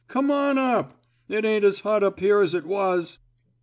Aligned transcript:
Come 0.07 0.31
on 0.31 0.57
up. 0.57 0.99
It 1.29 1.45
ain't 1.45 1.63
as 1.63 1.81
hot 1.81 2.01
up 2.01 2.19
here 2.19 2.39
as 2.39 2.55
it 2.55 2.65
was.' 2.65 3.19